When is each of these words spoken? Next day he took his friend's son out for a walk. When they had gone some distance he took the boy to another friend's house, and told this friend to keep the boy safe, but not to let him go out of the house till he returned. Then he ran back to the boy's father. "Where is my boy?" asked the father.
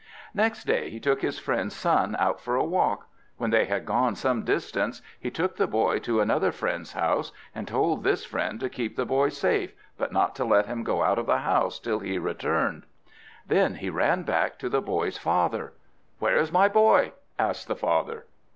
Next 0.33 0.63
day 0.63 0.89
he 0.89 0.99
took 0.99 1.21
his 1.21 1.37
friend's 1.37 1.75
son 1.75 2.15
out 2.17 2.41
for 2.41 2.55
a 2.55 2.63
walk. 2.63 3.05
When 3.37 3.51
they 3.51 3.65
had 3.65 3.85
gone 3.85 4.15
some 4.15 4.43
distance 4.43 5.03
he 5.19 5.29
took 5.29 5.57
the 5.57 5.67
boy 5.67 5.99
to 5.99 6.21
another 6.21 6.51
friend's 6.51 6.93
house, 6.93 7.31
and 7.53 7.67
told 7.67 8.03
this 8.03 8.25
friend 8.25 8.59
to 8.61 8.67
keep 8.67 8.95
the 8.95 9.05
boy 9.05 9.29
safe, 9.29 9.73
but 9.99 10.11
not 10.11 10.33
to 10.37 10.43
let 10.43 10.65
him 10.65 10.83
go 10.83 11.03
out 11.03 11.19
of 11.19 11.27
the 11.27 11.37
house 11.37 11.77
till 11.77 11.99
he 11.99 12.17
returned. 12.17 12.87
Then 13.45 13.75
he 13.75 13.91
ran 13.91 14.23
back 14.23 14.57
to 14.57 14.69
the 14.69 14.81
boy's 14.81 15.19
father. 15.19 15.71
"Where 16.17 16.37
is 16.37 16.51
my 16.51 16.67
boy?" 16.67 17.11
asked 17.37 17.67
the 17.67 17.75
father. 17.75 18.25